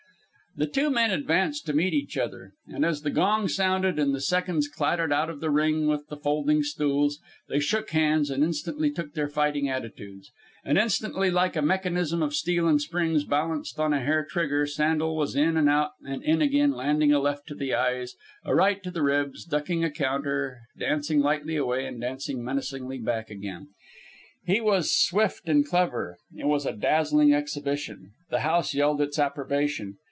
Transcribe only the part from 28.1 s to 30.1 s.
The house yelled its approbation.